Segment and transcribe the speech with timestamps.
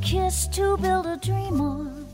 [0.00, 2.06] Kiss to build a dream on,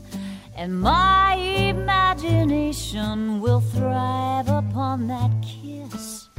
[0.55, 6.29] and my imagination will thrive upon that kiss.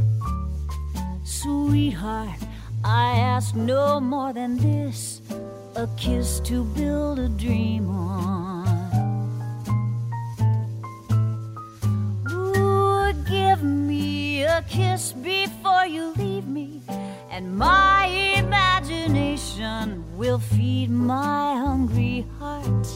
[1.25, 2.39] Sweetheart,
[2.85, 5.21] I ask no more than this
[5.75, 8.69] a kiss to build a dream on.
[12.31, 16.83] Ooh, give me a kiss before you leave me,
[17.31, 22.89] and my imagination The nation will feed my hungry heart.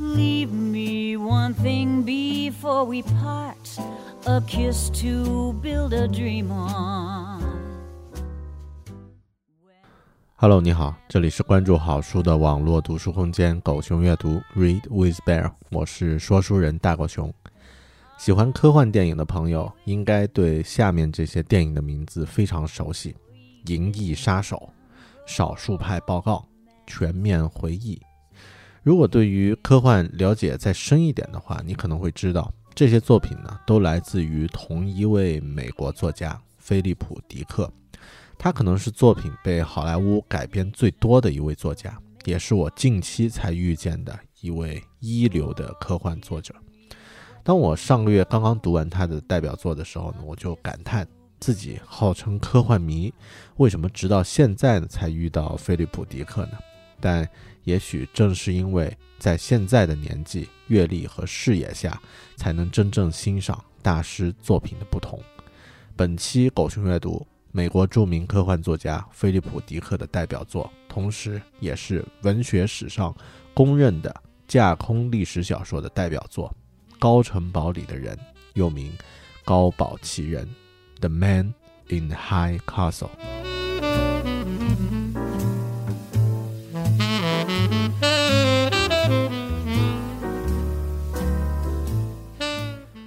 [0.00, 3.78] Leave me one thing before we part
[4.26, 7.42] a kiss to build a dream on.
[10.36, 17.32] Hello，你好，这里是关注好书的网络读书空间“狗熊阅读 ”Read with Bear，我是说书人大狗熊。
[18.18, 23.12] 喜欢科幻电影的朋友应该对下面这些电影的名字非常熟悉：
[23.66, 24.72] 《银翼杀手》、
[25.32, 26.46] 《少数派报告》、
[26.92, 27.96] 《全面回忆》。
[28.82, 37.70] 如果对于科幻了解再深一点的话，你可能会知道，这些作品呢都来自于同一位美国作家菲利普·迪克。
[38.36, 46.52] 他可能是作品被好莱坞改编最多的一位作家，也是我近期才遇见的一位一流的科幻作者。
[47.44, 51.06] 当我上个月刚刚读完他的代表作的时候呢，我就感叹
[51.42, 53.12] 自己号称科幻迷，
[53.56, 56.52] 为什么直到现在才遇到菲利普·迪克呢？
[57.00, 57.28] 但
[57.64, 62.00] 也许正是因为在现在的年纪、阅历和视野下，
[62.36, 65.20] 才能真正欣赏大师作品的不同。
[65.96, 67.26] 本期狗熊阅读。
[67.54, 73.14] 美国著名科幻作家菲利普·迪克的代表作，同时也是文学史上
[73.52, 76.48] 公认的架空历史小说的代表作，
[76.98, 78.16] 《高城堡里的人》，
[78.54, 78.90] 又名
[79.44, 80.46] 《高堡奇人》
[81.02, 81.52] （The Man
[81.88, 83.10] in High Castle）。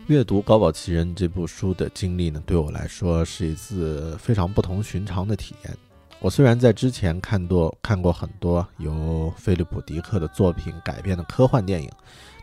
[0.08, 5.78] 阅读《高堡奇人》这部书的经历呢，对我来说是一次非常不同寻常的体验。
[6.20, 11.90] 我虽然在之前看多看过很多由菲利普·迪克的作品改编的科幻电影，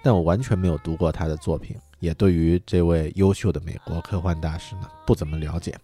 [0.03, 5.77] 但我完全没有读过他的作品，也对于这位优秀的美国科幻大师呢不怎么了解。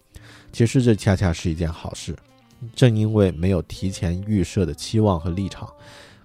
[0.51, 2.15] 其实这恰恰是一件好事，
[2.73, 5.67] 正因为没有提前预设的期望和立场，《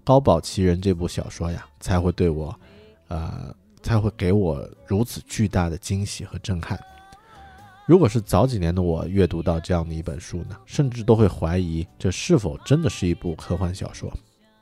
[0.05, 2.55] 高堡奇人》这部小说呀才会对我，
[3.09, 3.55] 呃。
[3.83, 6.81] 才会给我如此巨大的惊喜和震撼。
[7.87, 14.11] 如果是早几年的我阅读到这样的一本书呢，甚至都会怀疑这是否真的是一部科幻小说，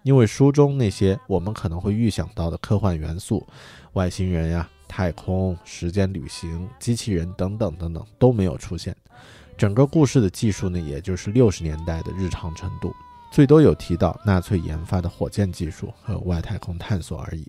[0.03, 3.47] 因为书中那些我们可能会预想到的科幻元素，
[3.93, 8.97] 外星人呀、太空、时间旅行、机器人等等等等都没有出现。
[9.57, 12.93] 整个故事的技术呢，也就是六十年代的日常程度，
[13.31, 17.47] 最多有提到纳粹研发的火箭技术和外太空探索而已。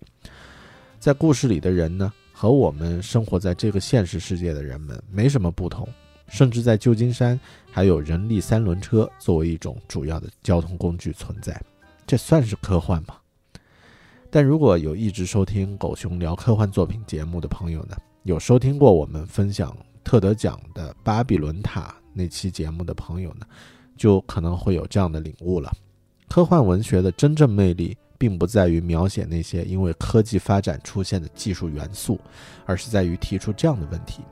[0.99, 2.13] 在故事里的人呢？
[2.43, 5.87] 和我们生活在这个现实世界的人们没什么不同，
[6.27, 7.39] 甚至在旧金山
[7.71, 11.57] 还有人力三轮车作为一种主要的交通工具存在，
[12.05, 13.15] 这算是科幻吗？
[14.29, 19.73] 但如果有一直收听狗熊聊科幻作品节目的朋友呢，有收听过我们分享
[20.03, 23.45] 特德奖的《巴比伦塔》那期节目的朋友呢，
[23.95, 25.71] 就可能会有这样的领悟了：
[26.27, 27.97] 科幻文学的真正魅力。
[28.23, 32.17] 并不在于描写那些因为科技发展出现的技术元素，
[32.65, 34.23] 而是在于提出这样的问题：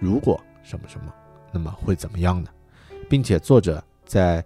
[0.00, 1.14] 如果什么什么，
[1.52, 2.50] 那么会怎么样呢？
[3.08, 4.44] 并且作者在，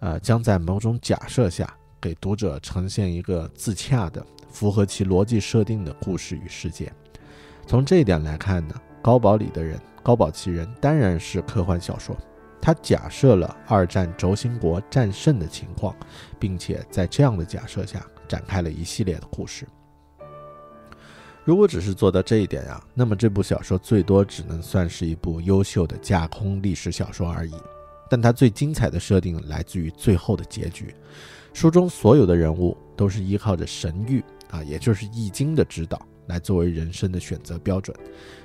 [0.00, 6.92] 呃，将在某种假设下给读者呈现一个自洽的、符合其逻辑设定的故事与世界。
[7.64, 12.16] 从这一点来看呢，《高堡里的人》《高堡奇人》当然是科幻小说。
[12.60, 15.94] 他假设了二战轴心国战胜的情况，
[16.40, 18.04] 并且在这样的假设下。
[18.32, 19.68] 展开了一系列的故事。
[21.44, 27.52] 如果只是做到这一点呀，那么这部小说最多只能算是一部优秀的架空历史小说而已。
[28.08, 30.94] 但它最精彩的设定来自于最后的结局。
[31.52, 37.94] 书中所有的人物都是依靠着神谕啊，也就是易经的指导来作为人生的选择标准。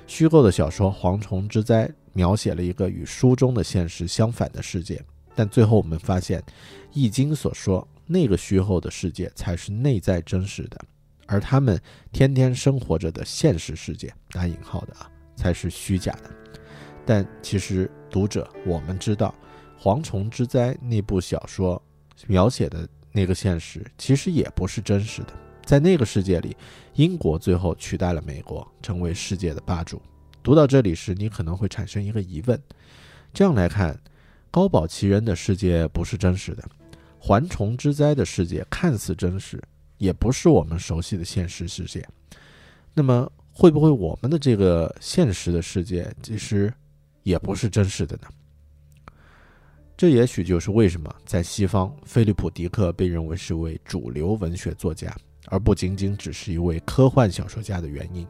[0.06, 5.02] 虚构的小说《蝗虫之灾》描写了一个与书中的现实相反的世界，
[5.34, 6.42] 但最后我们发现，
[6.92, 7.88] 易经所说。
[8.08, 10.80] 那个虚构的世界才是内在真实的，
[11.26, 16.30] 而他们天天生活着的现实世界（打引号的啊）才是虚假的。
[17.04, 19.34] 但其实，读者，我们知道，
[19.82, 21.80] 《蝗虫之灾》那部小说
[22.26, 25.32] 描写的那个现实，其实也不是真实的。
[25.64, 26.56] 在那个世界里，
[26.94, 30.00] 英国最后取代了美国，成为世界的霸主。
[30.42, 32.58] 读到这里时，你可能会产生一个疑问：
[33.34, 34.00] 这样来看，
[34.50, 36.64] 高保奇人的世界不是真实的。
[37.20, 39.62] 蝗虫之灾的世界看似真实，
[39.98, 42.06] 也不是我们熟悉的现实世界。
[42.94, 46.72] 那么，会不会我们的这个现实的世界其实
[47.22, 48.28] 也不是真实的呢？
[49.96, 55.12] 这也许就是为什么在西方，菲利普·迪克被认为是位主流文学作家，
[55.46, 58.24] 而不仅仅只是一位科幻小说家的原因。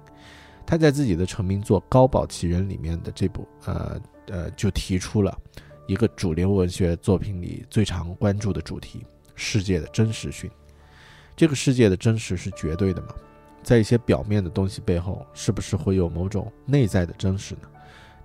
[0.66, 5.38] 他在自己的成名作《高堡奇人》里面的这部，呃呃，就提出了。
[5.88, 10.50] 一个主流文学作品里最常关注的主题：世界的真实性。
[11.34, 13.08] 这个世界的真实是绝对的吗？
[13.62, 17.62] 在一些表面的东西背后，是不是会有某种内在的真实呢？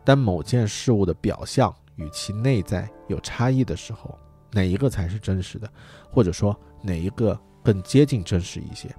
[0.04, 4.20] 当某件事物的表象与其内在有差异的时候，
[4.52, 5.72] 哪一个才是真实的？
[6.12, 8.94] 或者说，哪一个更接近真实一些？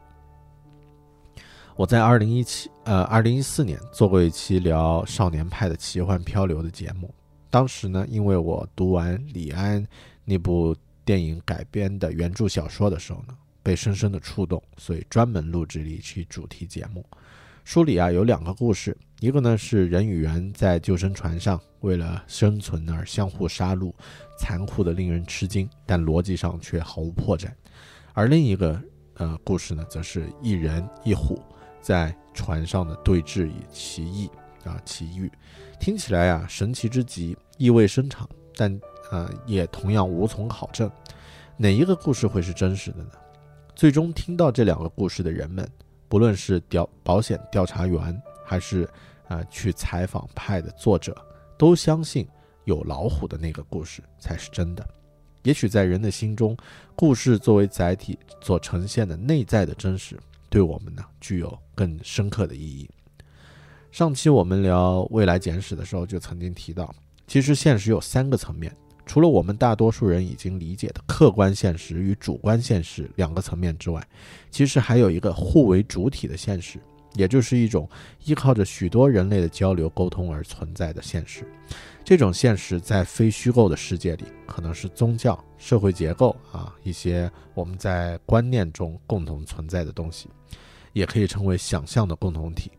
[1.76, 7.14] 我在二零一七呃二零一四年做过一期聊少年派的奇幻漂流的节目。
[7.54, 9.86] 当时呢，因为我读完李安
[10.24, 10.74] 那部
[11.04, 17.06] 电影改编的原著小说的时候呢，被深深的触动，所以专门录制了一期主题节目。
[17.62, 23.92] 书里啊有两个故事，一个呢是人与猿在救生船上为了生存而相互杀戮，
[24.36, 27.46] 残酷的令人吃惊，但逻辑上却毫无破绽；
[28.14, 28.82] 而另一个
[29.14, 31.40] 呃故事呢，则是一人一虎
[31.80, 34.28] 在船上的对峙与奇异
[34.64, 35.30] 啊奇遇。
[35.84, 38.26] 听起来啊神奇之极，意味深长，
[38.56, 40.90] 但呃也同样无从考证，
[41.58, 43.10] 哪一个故事会是真实的呢？
[43.76, 45.70] 最终听到这两个故事的人们，
[46.08, 48.88] 不论是调保险调查员，还是
[49.28, 51.14] 啊去采访派的作者，
[51.58, 52.26] 都相信
[52.64, 54.88] 有老虎的那个故事才是真的。
[55.42, 56.56] 也许在人的心中，
[56.96, 62.88] 故事作为载体所呈现的内在的真实，对我们呢具有更深刻的意义。
[63.94, 66.92] 上期我们聊未来简史的时候，就曾经提到，
[67.28, 74.04] 其实现实有三个层面，除了我们大多数人已经理解的客观现实与主观现实两个层面之外，
[74.50, 76.80] 其实还有一个互为主体的现实，
[77.12, 77.88] 也就是一种
[78.24, 81.46] 依靠着许多人类的交流沟通而存在的现实。
[82.02, 90.28] 这种现实在非虚构的世界里，可能是宗教、社会结构啊，一些我们在观念中共同存在的东西，
[90.92, 92.72] 也可以称为想象的共同体。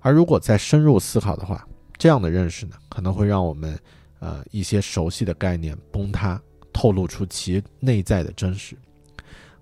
[0.00, 1.66] 而如果再深入思考的话，
[1.98, 3.78] 这样的认识呢，可能会让我们，
[4.20, 6.40] 呃，一些熟悉的概念崩塌，
[6.72, 8.76] 透露出其内在的真实。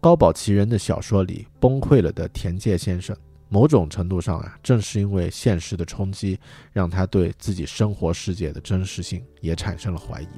[0.00, 3.16] 高保奇人的小说里崩溃了的田界先生，
[3.48, 6.38] 某种程度上啊，正是因为现实的冲击，
[6.72, 10.28] 让他对自己生活世界的真实性也产生了怀疑。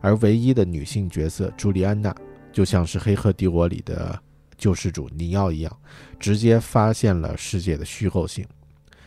[0.00, 2.14] 而唯一的女性角色朱莉安娜，
[2.50, 4.18] 就像是《黑客帝国》里的
[4.56, 5.78] 救世主尼奥一样，
[6.18, 8.46] 直接发现了世界的虚构性。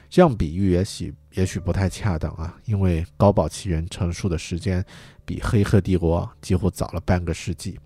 [0.09, 4.83] 这样比喻也许也许不太恰当啊，因为《高堡奇人》成熟的时间
[5.23, 7.79] 比《黑客帝国》几乎早了半个世纪。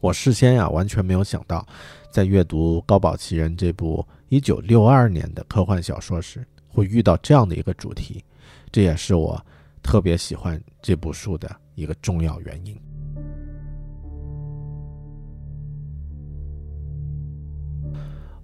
[0.00, 1.66] 我事先呀完全没有想到，
[2.12, 8.22] 在阅读《高堡奇人》这部1962年的科幻小说时，会遇到这样的一个主题，
[8.70, 9.44] 这也是我
[9.82, 12.78] 特别喜欢这部书的一个重要原因。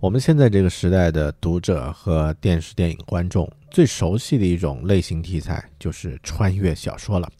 [0.01, 7.31] 我们现在这个时代的读者和电视电影观众最熟悉的一种类型题材就是穿越小说了。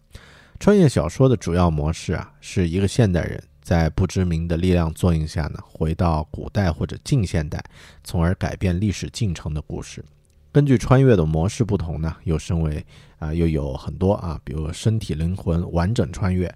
[0.59, 7.63] 穿越小说的主要模式啊，是一个现代人在不知名的力量作用下呢，回到古代或者近现代，
[8.03, 10.05] 从而改变历史进程的故事。
[10.51, 12.85] 根据穿越的模式不同呢，又分为
[13.17, 16.53] 啊，又有很多啊，比如身体灵魂完整穿越，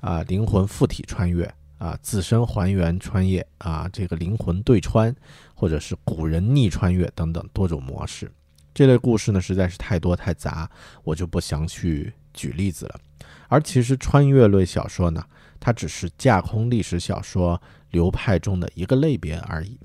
[0.00, 1.48] 啊，灵魂附体穿越。
[1.76, 5.14] 啊，自身还原穿越啊，这个灵魂对穿，
[5.54, 8.30] 或者是古人逆穿越等等多种模式。
[8.74, 10.68] 这类故事呢实在是太多太杂，
[11.02, 13.00] 我就不详去举例子了。
[13.48, 15.24] 而其实穿越类小说呢，
[15.60, 19.78] 它只是架空历史小说流派中的一个类别而已。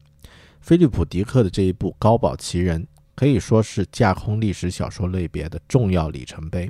[0.59, 2.83] 菲利普·迪克的这一部《高堡奇人》
[3.15, 6.69] 可以说是架空历史小说类别的重要里程碑。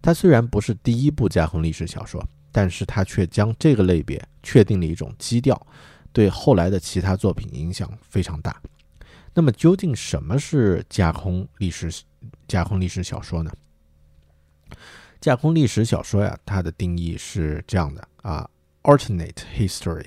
[0.00, 2.24] 它虽然不是第一部架空历史小说。
[2.50, 5.66] 但是它却将这个类别确定了一种基调，
[6.18, 8.60] 对后来的其他作品影响非常大。
[9.32, 12.02] 那么，究竟什么是架空历史
[12.48, 13.52] 架空历史小说呢？
[15.20, 18.50] 架空历史小说呀，它的定义是这样的啊
[18.82, 20.06] ：alternate history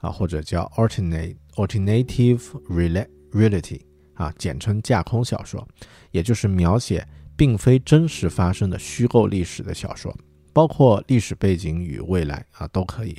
[0.00, 2.38] 啊，或者叫 alternate alternative
[3.32, 3.80] reality
[4.12, 5.66] 啊，简称架空小说，
[6.10, 10.14] 也就是描写并非真实发生的虚构历史的小说。
[10.52, 13.16] 包括历史背景与未来啊都可以。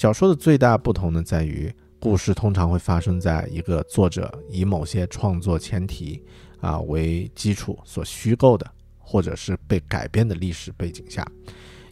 [0.00, 6.24] 小说的最大不同呢，在于故事通常会发生在一个作者以某些创作前提
[6.58, 8.66] 啊为基础所虚构的，
[8.98, 11.30] 或者是被改编的历史背景下，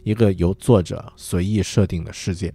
[0.01, 2.51] 一个由作者随意设定的世界。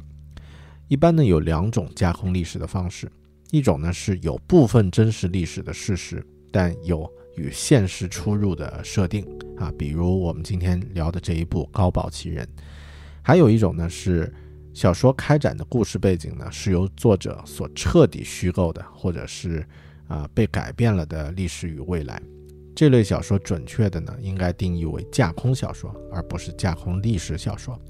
[0.89, 3.09] 一般呢有两种架空历史的方式，
[3.53, 7.09] 一种呢是有部分真实历史的事实，但有。
[7.37, 9.25] 与现实出入的设定
[9.57, 12.45] 啊，比如我们今天聊的这一部《高堡奇人》，
[13.23, 14.33] 还有一种呢是
[14.75, 19.65] 小说开展的故事背景呢是由作者所彻底虚构的，或者是
[20.09, 22.21] 啊被改变了的历史与未来。
[22.75, 27.81] 这类小说准确的呢应该定义为架空小说，而不是架空历史小说。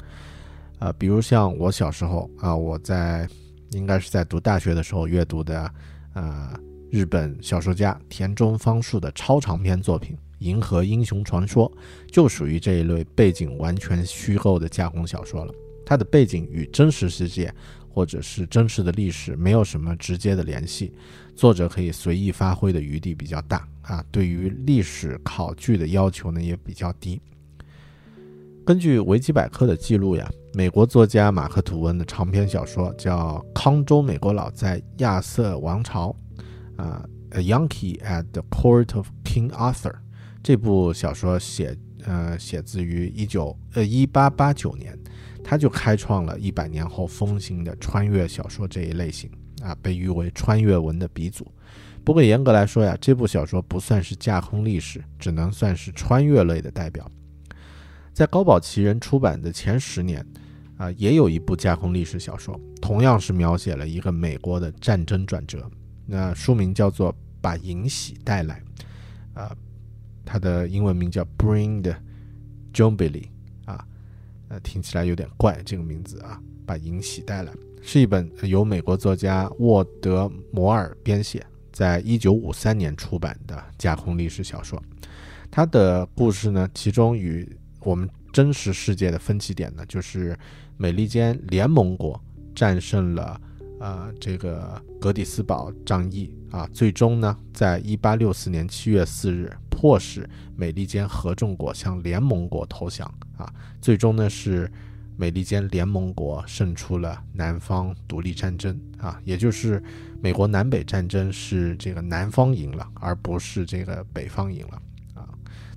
[0.79, 3.27] 啊，比如像我小时候啊，我在
[3.71, 5.73] 应该是在读大学的时候阅读的
[6.13, 6.61] 啊。
[6.91, 11.69] 日本小说家田中芳树的超长篇作品《银河英雄传说》
[12.13, 15.53] 就属于这一类背景完全虚构的架空小说了。
[15.85, 17.53] 它的背景与真实世界
[17.89, 20.93] 或者是真实的历史没有什么直接的联系，
[21.37, 24.05] 作者可以随意发挥的余地比较大啊。
[24.11, 27.21] 对于历史考据的要求呢也比较低。
[28.67, 36.09] 根据维基百科的记录呀，美国作家马克吐温的长篇小说叫《康州美国佬在亚瑟王朝》。
[36.77, 39.93] 啊，《A Yankee at the Court of King Arthur》
[40.43, 44.99] 这部小说写呃写自于一九呃一八八九年，
[45.45, 49.31] 他就开创了一百年后风行的穿越小说这一类型
[49.63, 51.47] 啊，被誉为穿越文的鼻祖。
[52.03, 57.09] 不过严格来说呀，这部小说不算是架空历史，只能算是穿越类的代表。
[58.13, 60.25] 在高宝奇人出版的前十年，
[60.77, 65.71] 啊，也有一部架空历史小说，同样是描写了一个美国的战争转折。
[66.07, 68.63] 那书名叫做《把银喜带来》，
[69.41, 69.57] 啊，
[70.25, 71.95] 它的英文名叫《Bring the
[72.73, 73.23] Jubilee》，
[74.49, 84.83] 呃，听起来有点怪，这个名字啊，《把银喜带来》是一本由美国作家沃德摩尔编写，在一九五三年出版的架空历史小说。
[85.51, 87.49] 它的故事呢，其中与
[87.81, 90.37] 我们真实世界的分歧点呢，就是
[90.77, 92.21] 美利坚联盟国
[92.55, 93.41] 战胜了。
[93.81, 103.53] 啊，这个格里斯堡战役啊，最终呢，在一八六四年七月四日，迫使美利坚合众国向联盟国投降啊。
[103.81, 104.71] 最终呢，是
[105.17, 109.83] 美利坚联盟国胜出了南方独立战争啊，也就是
[110.21, 114.83] 美国南北战争是这个南方赢了，而不是这个北方赢了
[115.15, 115.29] 啊。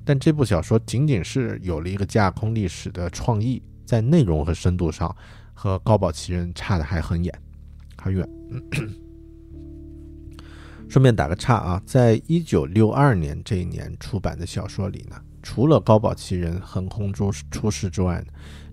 [0.05, 5.13] 但这部小说仅仅是有了一个架空历史的创意，在内容和深度上，
[5.53, 7.41] 和高堡奇人差的还很远。
[7.97, 8.27] 很远。
[10.89, 18.23] 顺便打个岔啊，在一九六二年这一年出版的小说里呢，除了高保奇人横空出出世之外，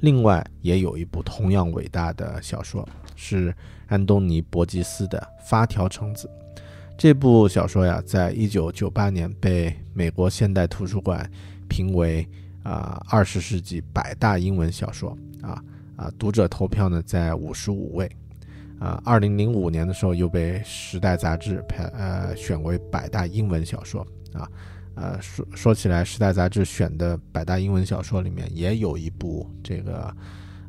[0.01, 3.55] 另外也有一部同样伟大的小说，是
[3.89, 5.19] 安东尼·伯吉斯的
[5.49, 6.31] 《发条橙子》。
[6.97, 11.29] 这部小说呀，在一九九八年被美国现代图书馆
[11.69, 12.27] 评为
[12.63, 15.61] 啊二十世纪百大英文小说啊
[15.97, 18.09] 啊，读者投票呢在五十五位。
[18.85, 24.47] 啊，二零零五年的时候又被《时代》杂志排呃选为百大英文小说啊，
[24.95, 30.15] 呃说说起来，《时代》杂志选的百大英文小说里面也有一部这个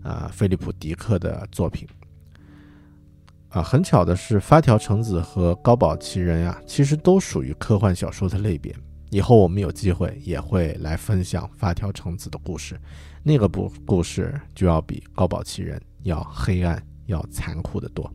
[0.02, 1.86] 啊菲利普·迪克的作品
[3.50, 3.62] 啊。
[3.62, 8.74] 很巧的是，《发条橙子》和《高保奇人》呀，其实都属于科幻小说的类别。
[9.10, 12.80] 以后我们有机会也会来分享《发条橙子》的故事，
[13.24, 16.82] 那个部故事就要比《高保奇人》要黑暗。
[17.06, 18.12] 要残酷的多。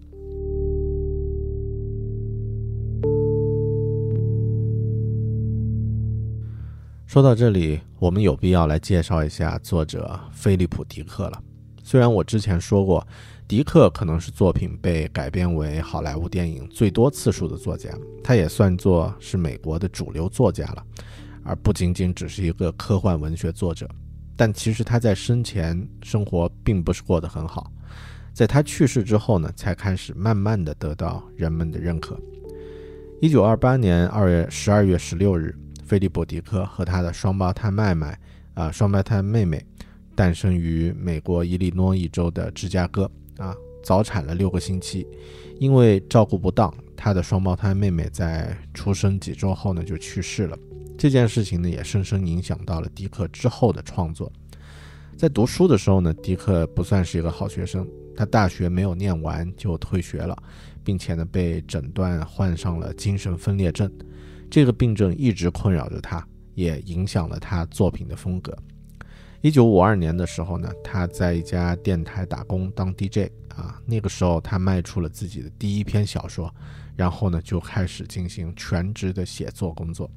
[7.06, 11.42] 说到这里，我们有必要来介绍一下作者菲利普·迪克了。
[11.82, 13.04] 虽然我之前说过，
[13.48, 17.90] 迪克可能是作品被改编为好莱坞电影最多次数的作家，
[18.22, 20.86] 他也算作是美国的主流作家了，
[21.42, 23.88] 而不仅仅只是一个科幻文学作者。
[24.36, 27.72] 但其实他在生前生活并不是过得很好。
[28.40, 32.18] 在他去世之后呢，才开始慢慢的得到人们的认可。
[33.20, 35.54] 一九二八年二月十二月十六日，
[35.84, 38.06] 菲利普·迪克和他的双胞胎妹妹，
[38.54, 39.62] 啊，双胞胎妹妹，
[40.14, 43.04] 诞生于美国伊利诺伊州的芝加哥，
[43.36, 43.54] 啊，
[43.84, 45.06] 早产了六个星期，
[45.58, 50.56] 因为照顾不当，他的双胞胎妹妹在出生几周后呢就去世了。
[50.96, 54.32] 这件事情呢，也深深影响到了迪克之后的创作。
[55.14, 57.86] 在读书的时候呢，迪克不算是一个好学生。
[58.20, 60.36] 他大学没有念完就退学了，
[60.84, 63.90] 并且呢被诊断患上了精神分裂症，
[64.50, 66.22] 这个病症一直困扰着他，
[66.54, 68.54] 也影响了他作品的风格。
[69.40, 76.54] 一九五二年的时候呢，他在一家电台打工当 DJ 啊，那个时候他卖出了自己的第一篇小说，
[76.94, 80.10] 然后呢就开始进行全职的写作工作。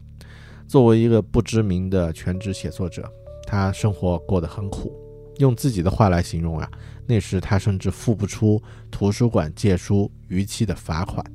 [0.68, 3.10] 作为一个不知名的全职写作者，
[3.48, 4.94] 他生活过得很苦。
[5.40, 6.72] 用自己的话来形容啊，
[7.06, 11.26] 那时他甚至付不出图书馆借书逾期的罚款。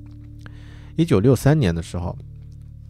[0.97, 2.17] 一九六三年的时候，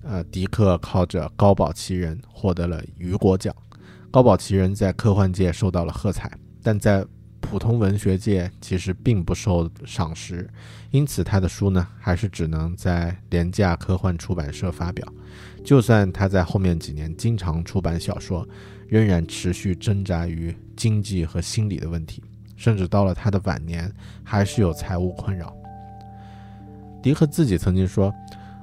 [0.03, 3.55] 呃，迪克靠着《高保奇人》获得了雨果奖。
[4.11, 6.31] 《高保奇人》在科幻界受到了喝彩，
[6.62, 7.05] 但在
[7.41, 10.49] 普通文学界其实并不受赏识，
[10.91, 15.07] 因此他的书呢，还是只能在廉价科幻出版社发表。
[15.64, 18.47] 就算他在后面几年经常出版小说。
[18.88, 22.23] 仍然持续挣扎于经济和心理的问题，
[22.59, 23.90] 甚至到了他的晚年，
[24.23, 25.57] 还是有财务困扰。
[27.01, 28.12] 迪克自己曾经说：“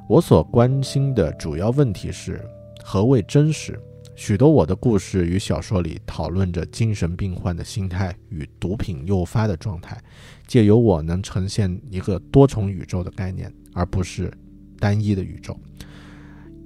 [0.07, 2.39] 我所关心的主要问题是
[2.83, 3.79] 何谓真实。
[4.15, 9.97] 许多我的故事与小说里讨论着精神病患的心态与毒品诱发的状态，
[10.45, 14.31] 借由我能呈现一个多重宇宙的概念，而不是
[14.77, 15.57] 单一的宇宙。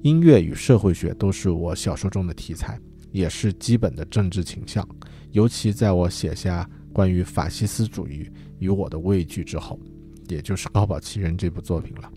[0.02, 2.78] 音乐与社会学都是我小说中的题材。”
[3.12, 4.88] 也是基本的政治倾向，
[5.32, 9.80] 尤其在我写下关于法西斯主义与我的畏惧之后，
[10.28, 12.12] 也就是《高保奇人》这部作品了。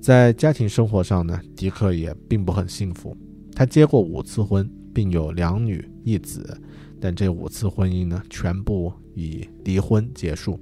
[0.00, 3.16] 在家庭生活上呢，迪克也并不很幸福。
[3.54, 6.60] 他结过五次婚，并有两女一子，
[7.00, 10.60] 但这五次婚姻呢，全部以离婚结束。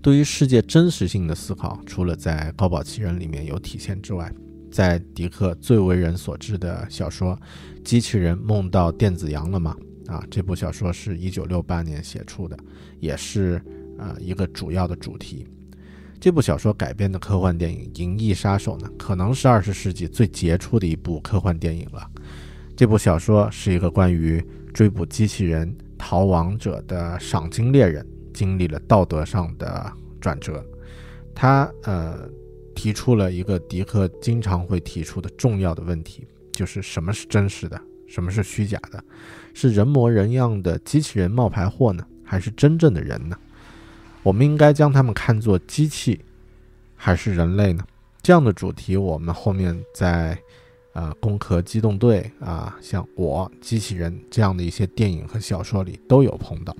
[0.00, 4.32] 对于世界真实性的思考，除了在《高保奇人》里面有体现之外，
[4.70, 7.36] 在迪克最为人所知的小说
[7.82, 9.76] 《机器人梦到电子羊了吗》
[10.08, 12.56] 啊，这部小说是一九六八年写出的，
[13.00, 13.60] 也是
[13.98, 15.46] 呃一个主要的主题。
[16.20, 22.10] 这部小说改编的科幻电影《银翼杀手》呢，可能是二十世纪最杰出的一部科幻电影了。
[22.76, 30.64] 这部小说是一个关于追捕机器人逃亡者的赏金猎人经历了道德上的转折，
[31.34, 32.28] 他呃。
[32.76, 39.02] 提出了一个迪克经常会提出的重要的问题，就是什么是真实的，什么是虚假的，
[39.56, 43.38] 是人模人样的机器人冒牌货呢，还是真正的人呢？
[44.22, 46.20] 我们应该将他们看作机器，
[46.94, 47.82] 还是人类呢？
[48.20, 50.36] 这样的主题，我们后面在
[50.92, 56.76] 呃《攻壳机动队》啊，像我机器人这样的一些电影和小说里都有碰到。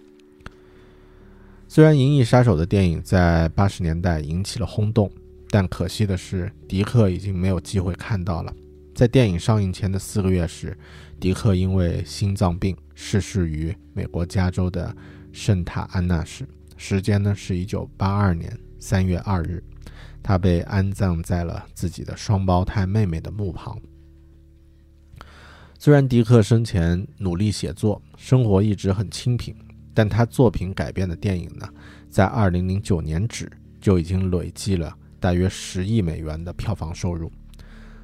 [1.67, 5.11] 虽然《银翼杀手》的电影在八十年代引起了轰动。
[5.49, 8.53] 但可惜的是，迪克已经没有机会看到了。
[8.97, 10.77] 在电影上映前的四个月时，
[11.19, 14.95] 迪克因为心脏病逝世于美国加州的
[15.33, 19.63] 圣塔安娜市，时间呢是一九八二年三月二日，
[20.23, 23.81] 他被安葬在了自己的双胞胎妹妹的墓旁。
[25.79, 29.57] 虽然迪克生前努力写作，生活一直很清贫，
[29.95, 31.67] 但他作品改编的电影呢，
[32.11, 33.51] 在二零零九年止
[33.81, 37.33] 就已经累计了大约十亿美元的票房收入。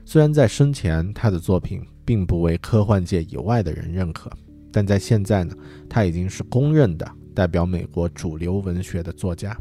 [0.05, 4.31] 虽然在生前他的作品并不为科幻界以外的人认可，
[4.73, 5.55] 但在现在呢，
[5.89, 9.57] 他已经是公认的代表美国主流文学的作家。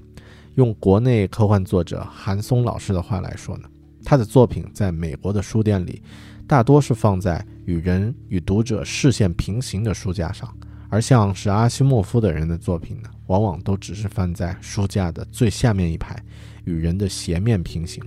[0.55, 3.69] 用国内科幻作者韩松老师的话来说呢，
[4.03, 6.01] 他的作品在美国的书店里，
[6.47, 10.53] 大多是放在与人与读者视线平行的书架上，
[10.89, 16.21] 而像是阿西莫夫的人的作品呢，往往都只是放在书架的最下面一排，
[16.65, 18.03] 与人的斜面平行。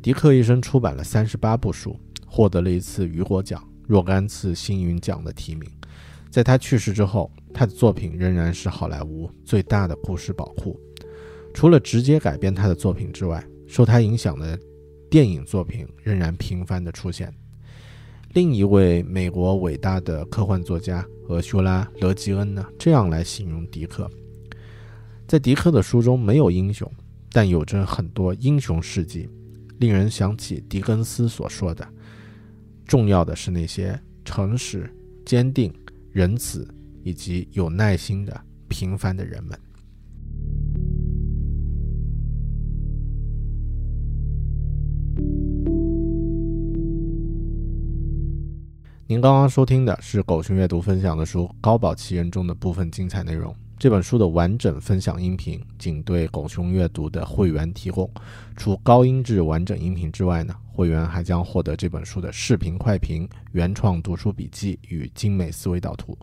[0.00, 5.68] 迪克一生出版了三十八部书，获得了一次雨果奖、若干次星云奖的提名。
[6.30, 10.78] 在他去世之后，他的作品仍然是好莱坞最大的故事宝库。
[11.52, 14.58] 除了直接改编他的作品之外，受他影响的
[15.10, 17.32] 电影作品仍然频繁地出现。
[18.34, 24.08] 另一位美国伟大的科幻作家厄修拉·勒吉恩呢，这样来形容迪克：
[25.26, 26.88] 在迪克的书中没有英雄，
[27.32, 29.28] 但有着很多英雄事迹，
[29.78, 31.86] 令人想起狄更斯所说的
[32.86, 34.92] ：“重要的是那些诚实、
[35.24, 35.72] 坚定、
[36.10, 36.66] 仁慈
[37.02, 39.58] 以及有耐心的平凡的人们。”
[49.10, 53.56] 您刚刚收听的是狗熊阅读分享的书《高保奇人》中的部分精彩内容。
[53.78, 58.10] 这本书的完整分享音频仅对狗熊阅读的会员提供。
[58.56, 66.18] 除高音质完整音频之外呢，会员还将获得这本书的视频快评、原创读书笔记与精美思维导图。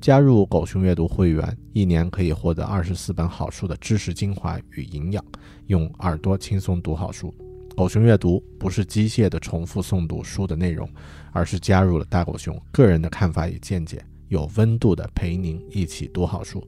[0.00, 5.24] 加入狗熊阅读会员，一年可以获得二十四本好书的知识精华与营养，
[5.68, 7.32] 用耳朵轻松读好书。
[7.76, 10.88] 狗熊阅读不是机械的重复诵读书的内容，
[11.30, 16.66] 而是加入了大狗熊个人的看法与见解，有温度的陪您一起读好书。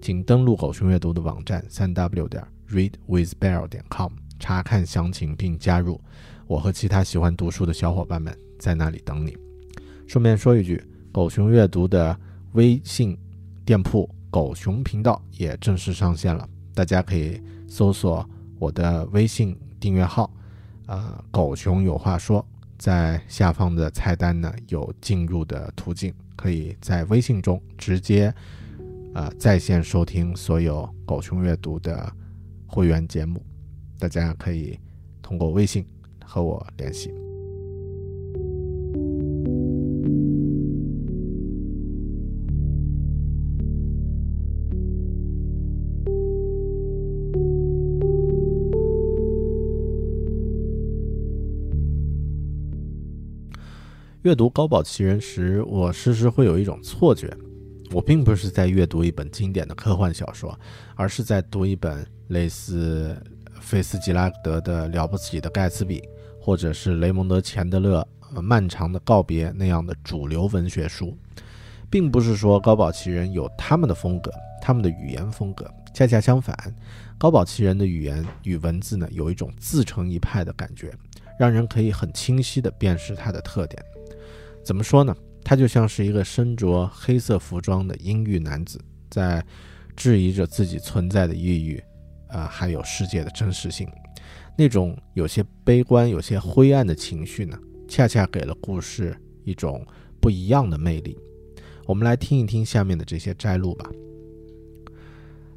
[0.00, 6.00] 请登录狗熊阅读的网站三 w 点 readwithbear 点 com 查看详情并加入。
[6.46, 9.36] 我和其他喜欢读书的小伙伴们在那里等你。
[10.06, 12.18] 顺便说一句，狗熊阅读的
[12.52, 13.16] 微信
[13.64, 20.28] 店铺“狗熊频道”也正式上线了，大家可以搜索我的微信订阅号。
[20.86, 22.44] 呃，狗熊有话说，
[22.76, 28.34] 在下方的菜单呢有进入的途径，可以在微信中直接
[29.12, 32.10] 呃在线收听所有狗熊阅读的
[32.66, 33.44] 会员节目，
[33.98, 34.80] 大家可以
[35.20, 35.84] 通过微信
[36.24, 37.12] 和我联系。
[54.30, 57.36] 阅读《高保奇人》时，我时时会有一种错觉，
[57.90, 60.56] 我并不是在阅读一本经典的科幻小说，
[60.94, 63.20] 而是在读一本类似
[63.60, 65.98] 菲斯吉拉德的《了不起的盖茨比》，
[66.40, 68.06] 或者是雷蒙德·钱德勒
[68.40, 71.12] 《漫长的告别》那样的主流文学书，
[71.90, 74.30] 并不是说高保奇人有他们的风格，
[74.62, 75.68] 他们的语言风格。
[75.92, 76.56] 恰恰相反，
[77.18, 80.94] 高保奇人的语言与文字呢，有一种自成一派的感觉，
[81.36, 83.84] 让人可以很清晰地辨识它的特点。
[84.70, 85.12] 怎么说呢？
[85.42, 88.80] 他就像是一个身着黑色服装的阴郁男子，
[89.10, 89.44] 在
[89.96, 91.82] 质疑着自己存在的意义，
[92.28, 93.88] 啊，还有世界的真实性。
[94.56, 99.84] 那种有些悲观、有些灰暗的情绪呢，恰恰给了故事一种
[100.20, 101.18] 不一样的魅力。
[101.84, 103.90] 我们来听一听下面的这些摘录吧。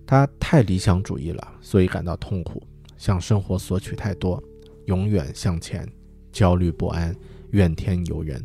[0.08, 2.64] 他太理想主义了，所以感到痛苦，
[2.98, 4.44] 向生活索取太多，
[4.88, 5.88] 永远向前，
[6.32, 7.16] 焦虑不安，
[7.52, 8.44] 怨天尤人。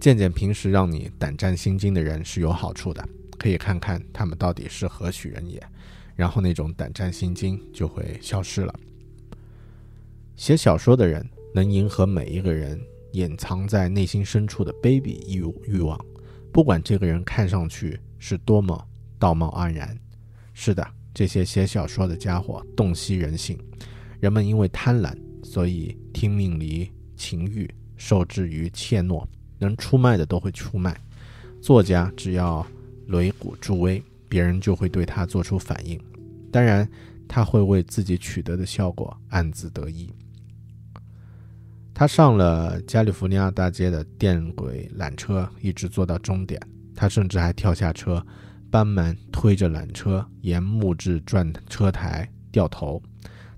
[0.00, 3.06] 见见平时让你胆战心惊的人是有好处的，
[3.38, 5.62] 可以看看他们到底是何许人也，
[6.16, 8.74] 然后那种胆战心惊就会消失了。
[10.36, 12.80] 写小说的人能迎合每一个人
[13.12, 16.02] 隐藏在内心深处的卑鄙欲欲望，
[16.50, 19.94] 不管这个人看上去是多么道貌岸然。
[20.54, 23.58] 是的，这些写小说的家伙洞悉人性，
[24.18, 29.26] 人们因为贪婪，所以听命于情欲，受制于怯懦。
[29.60, 31.00] 能出卖的都会出卖，
[31.62, 32.66] 作家只要
[33.08, 36.00] 擂鼓助威，别人就会对他做出反应。
[36.50, 36.88] 当然，
[37.28, 40.12] 他会为自己取得的效果暗自得意。
[41.94, 46.60] 他上了加利福尼亚大街的电轨缆车，一直坐到终点。
[46.96, 48.24] 他甚至还跳下车，
[48.70, 53.02] 班曼推着缆车沿木质转车台掉头。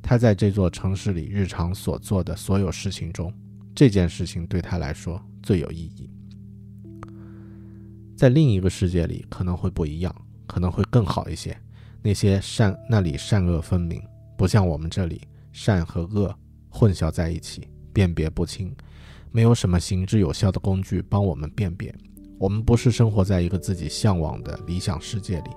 [0.03, 3.33] 他在这座城市里日常所做的所有事情中，
[3.75, 6.09] 这件事情对他来说最有意义。
[8.16, 10.14] 在另一个世界里可能会不一样，
[10.46, 11.57] 可能会更好一些。
[12.02, 14.02] 那些善那里善恶分明，
[14.37, 16.35] 不像我们这里善和恶
[16.68, 18.74] 混淆在一起，辨别不清。
[19.31, 21.94] 没有什么行之有效的工具帮我们辨别。
[22.38, 25.50] 我们不是生活在一个自己向往的理想世界里，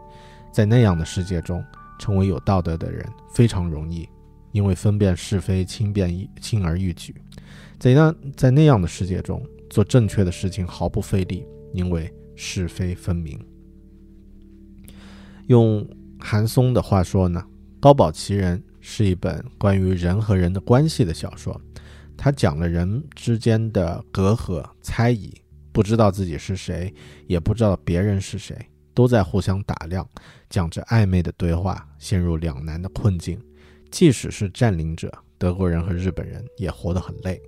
[0.52, 1.64] 在那样的世界中，
[2.00, 4.08] 成为有道德的人非常容易，
[4.52, 7.14] 因为分辨是非轻便轻而易举。
[7.80, 9.44] 在那在那样的世界中，
[9.76, 13.38] 做正确的事情毫不费力，因为是非分明。
[15.48, 15.86] 用
[16.18, 17.44] 韩松的话说呢，
[17.82, 21.60] 《高保奇人》是一本关于人和人的关系的小说。
[22.16, 25.30] 他讲了人之间的隔阂、猜疑，
[25.74, 26.94] 不知道自己是谁，
[27.28, 28.58] 也不知道别人是谁，
[28.94, 30.10] 都在互相打量，
[30.50, 33.38] 讲着暧昧的对话，陷入两难的困境。
[33.92, 37.42] 即使是占领者，德国人和日本人也活得很累。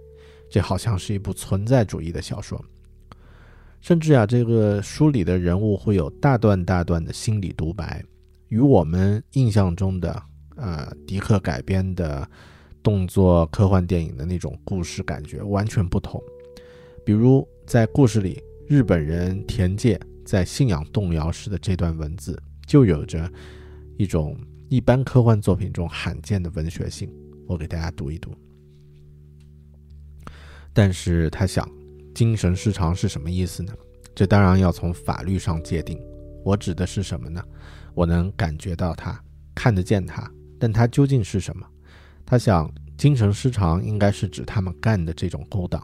[0.50, 2.64] 这好像是一部存在主义的小说，
[3.82, 8.04] 甚至啊，这个书里的人物会有大段大段的心理独白，
[8.50, 10.24] 与我们印象中的
[10.56, 12.28] 呃迪克改编的。
[12.84, 16.24] 动作科幻电影的那种故事感觉完全不同。
[17.04, 23.30] 比如在故事里，日本人田介在信仰动摇时的这段文字，就有着
[23.98, 24.38] 一种
[24.70, 27.12] 一般科幻作品中罕见的文学性。
[27.46, 28.34] 我给大家读一读。
[30.78, 31.68] 但是他想，
[32.14, 33.74] 精神失常是什么意思呢？
[34.14, 36.00] 这当然要从法律上界定。
[36.46, 37.44] 我指的是什么呢？
[37.96, 39.20] 我能感觉到它，
[39.56, 41.66] 看得见它，但它究竟是什么？
[42.28, 45.84] 他想，精神失常应该是指他们干的这种勾当，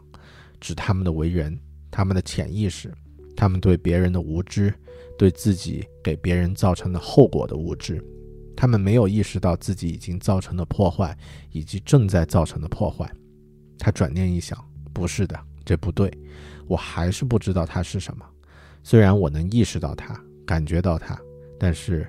[0.60, 1.58] 指他们的为人，
[1.90, 2.94] 他们的潜意识，
[3.36, 4.72] 他们对别人的无知，
[5.18, 8.00] 对自己给别人造成的后果的无知，
[8.56, 11.18] 他们没有意识到自己已经造成的破坏，
[11.50, 13.12] 以及正在造成的破坏。
[13.76, 14.56] 他转念一想，
[14.94, 16.10] 不是的，这不对，
[16.66, 18.24] 我还是不知道它是什么。
[18.82, 21.20] 虽然我能意识到它，感觉到它，
[21.58, 22.06] 但是，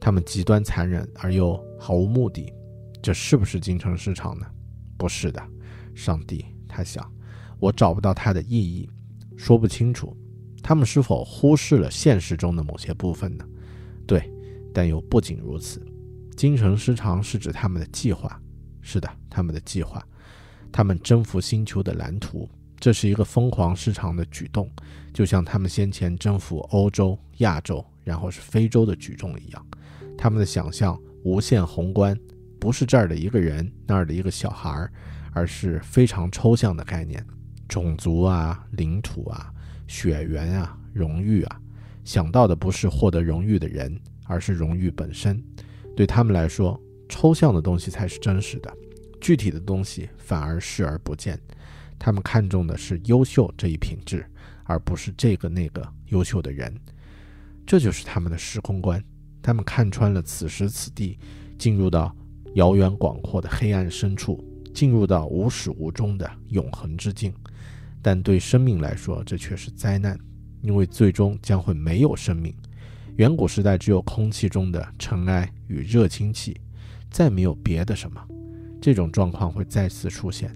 [0.00, 2.52] 他们极端残忍而又毫无目的。
[3.00, 4.46] 这是不是精神失常呢？
[4.96, 5.40] 不是的，
[5.94, 7.08] 上帝，他想，
[7.60, 8.90] 我找不到它的意义，
[9.36, 10.16] 说不清楚。
[10.62, 13.46] 他们是否忽视了现实中的某些部分呢？
[14.06, 14.28] 对，
[14.74, 15.80] 但又不仅如此。
[16.36, 18.40] 精神失常是指他们的计划，
[18.80, 20.04] 是的，他们的计划，
[20.72, 24.70] 他们征服星球的蓝图，这是一个疯狂失常的举动，
[25.12, 29.66] 就像他们先前征服欧洲、亚洲，然后是非洲的举动一样。
[30.16, 32.18] 他们的想象无限宏观。
[32.60, 34.92] 不是这儿的一个人，那儿的一个小孩儿，
[35.32, 37.24] 而是非常抽象的概念，
[37.68, 39.52] 种族啊、领土啊、
[39.86, 41.60] 血缘啊、荣誉啊。
[42.04, 45.40] 想到的不是获得荣誉的人，而是荣誉本身。
[45.94, 48.76] 对他们来说，抽象的东西才是真实的，
[49.20, 51.38] 具体的东西反而视而不见。
[51.98, 54.24] 他们看重的是优秀这一品质，
[54.64, 56.74] 而不是这个那个优秀的人。
[57.66, 59.02] 这就是他们的时空观。
[59.42, 61.18] 他们看穿了此时此地，
[61.58, 62.14] 进入到。
[62.54, 64.42] 遥远广阔的黑暗深处，
[64.74, 67.32] 进入到无始无终的永恒之境，
[68.02, 70.18] 但对生命来说，这却是灾难，
[70.62, 72.52] 因为最终将会没有生命。
[73.16, 76.58] 远古时代只有空气中的尘埃与热氢气，
[77.10, 78.37] 再没有别的什么。
[78.80, 80.54] 这种状况会再次出现，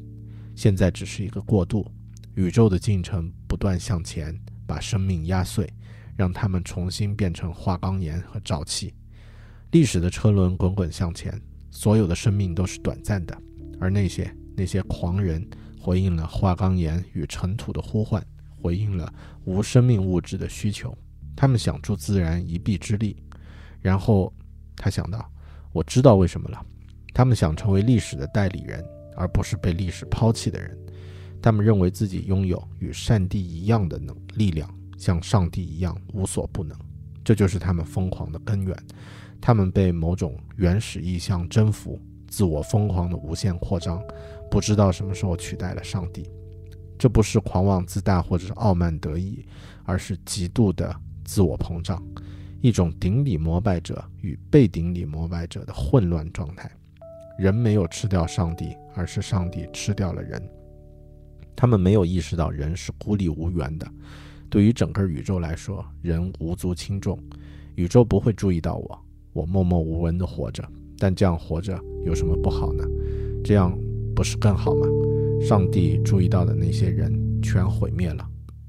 [0.55, 1.87] 现在只是一个过渡。
[2.35, 5.71] 宇宙的进程不断向前，把生命压碎，
[6.17, 8.95] 让它们重新变成花岗岩和沼气。
[9.73, 11.41] 历史的车轮滚滚向前。
[11.75, 13.35] 所有的生命都是短暂的，
[13.81, 15.43] 而那些那些狂人
[15.81, 18.23] 回应了花岗岩与尘土的呼唤，
[18.61, 19.11] 回应了
[19.47, 20.95] 无生命物质的需求。
[21.35, 23.17] 他们想助自然一臂之力，
[23.81, 24.31] 然后
[24.77, 25.27] 他想到，
[25.73, 26.63] 我知道为什么了。
[27.15, 28.85] 他们想成为历史的代理人，
[29.17, 30.79] 而不是被历史抛弃的人。
[31.41, 36.77] 他们认为自己拥有与上帝一样的能力量，像上帝一样无所不能。
[37.25, 38.77] 这就是他们疯狂的根源。
[39.41, 44.01] 他们被某种原始意象征服，自我疯狂的无限扩张，
[44.49, 46.31] 不知道什么时候取代了上帝。
[46.97, 49.45] 这不是狂妄自大或者是傲慢得意，
[49.83, 50.95] 而是极度的
[51.25, 52.01] 自我膨胀，
[52.61, 56.71] 一种顶礼膜拜者与被顶礼膜拜者的混乱状态。
[57.43, 60.41] 人没有吃掉上帝，而是上帝吃掉了人。
[61.57, 63.93] 他们没有意识到人是孤立无援的。
[64.49, 67.19] 对于整个宇宙来说，人无足轻重，
[67.75, 69.05] 宇宙不会注意到我。
[69.33, 70.63] 我默默无闻地活着，
[70.99, 72.85] 但这样活着有什么不好呢？
[73.45, 73.77] 这样
[74.15, 74.87] 不是更好吗？
[75.45, 78.25] 上帝注意到的那些人全毁灭了，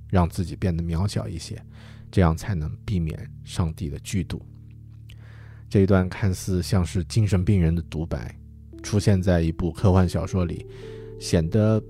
[0.10, 1.64] 让自己变得渺小一些，
[2.10, 4.42] 这样才能避免上帝的剧毒。
[5.70, 8.36] 这一段看似像是精神病人的独白，
[8.84, 10.68] 出现在一部科幻小说里，
[11.20, 11.82] 显得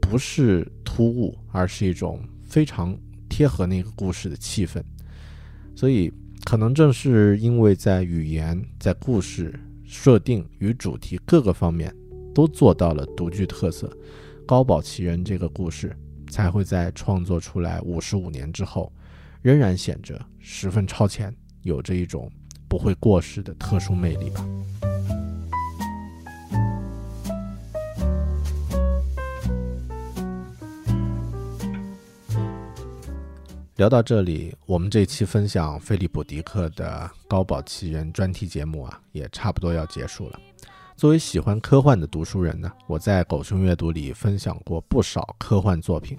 [0.00, 2.96] 不是突兀，而是一种非常
[3.28, 4.80] 贴合那个故事的气氛。
[5.74, 6.12] 所以，
[6.44, 11.92] 可能正是因为在语言、在故事设定与主题各个方面
[12.32, 13.90] 都做到了独具特色，
[14.46, 15.96] 高保奇人这个故事
[16.30, 18.92] 才会在创作出来五十五年之后，
[19.40, 22.30] 仍然显着十分超前，有着一种。
[22.68, 24.48] 不会过时的特殊魅力吧。
[33.76, 40.38] 聊到这里，我们这期分享菲利普·迪克的《高保奇人》专题节目啊，也差不多要结束了。
[40.94, 46.18] 作为喜欢科幻的读书人呢，我在狗熊阅读里分享过不少科幻作品。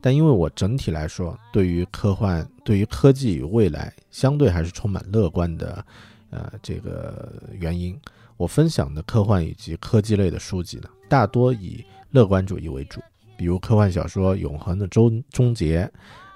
[0.00, 5.84] 但因为我整体来说，对于科幻、对于科技与未来，相对还是充满乐观的，
[6.30, 7.98] 呃，这个原因，
[8.36, 13.00] 我分享的科幻以及科技类的书籍呢，大多以乐观主义为主。
[13.36, 15.84] 比如科幻小说《永恒的终终结》，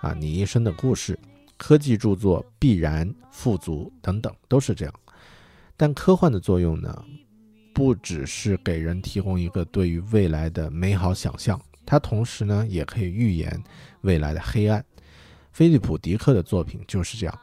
[0.06, 1.18] 啊，你一生的故事，
[1.56, 4.94] 科技著作《必然富足》等等，都是这样。
[5.76, 7.04] 但科幻的作用呢，
[7.74, 11.60] 不只是给人提供一个对于未来的美好想象。
[11.84, 13.60] 它同时呢，也可以预言
[14.02, 14.84] 未来的黑暗。
[15.50, 17.38] 菲利普·迪克的作品就是这样。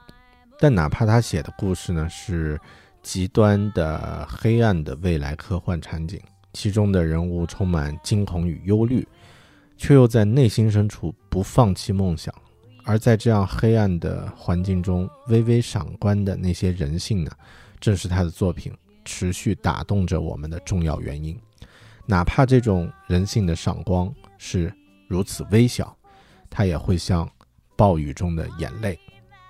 [0.57, 2.57] 但哪怕他写的故事呢是
[3.01, 6.17] 极端的黑暗的未来科幻场景，
[6.53, 9.05] 其中的人物充满惊恐与忧虑，
[9.75, 12.33] 却又在内心深处不放弃梦想。
[12.85, 17.31] 而在这样黑暗的环境中，微微闪光的那些人性呢，
[17.79, 18.73] 正是他的作品
[19.05, 21.39] 持续打动着我们的重要原因。
[22.05, 24.13] 哪怕这种人性的闪光。
[24.45, 24.75] 是
[25.07, 25.95] 如此微小，
[26.49, 27.29] 它也会像
[27.77, 28.99] 暴雨中的眼泪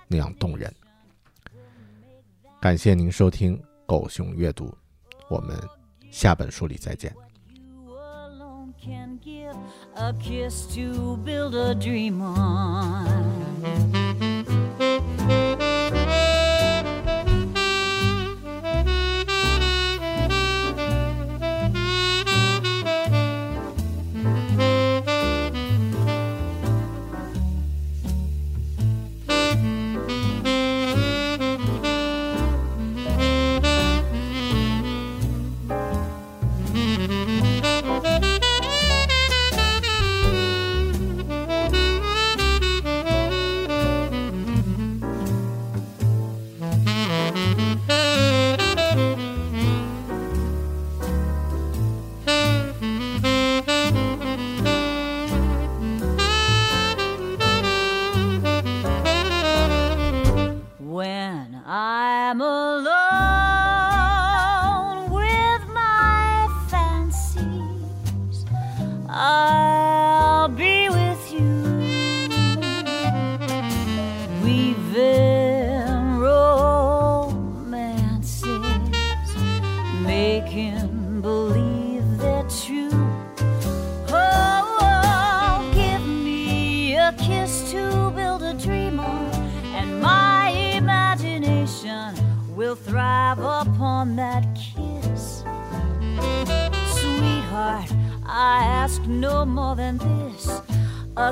[0.06, 0.72] 那样动人。
[2.60, 4.72] 感谢您收听狗熊阅读，
[5.28, 5.58] 我们
[6.12, 7.12] 下本书里再见。
[9.96, 14.03] a kiss to build a dream on.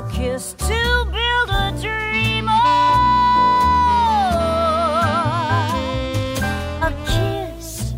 [0.03, 2.53] a kiss to build a dream on.
[6.81, 7.93] A kiss.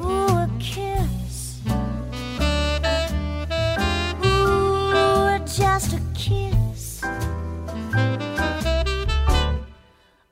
[0.00, 1.60] Ooh, a kiss.
[4.24, 7.02] Ooh, just a kiss.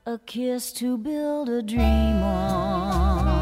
[0.06, 3.41] A kiss to build a dream on.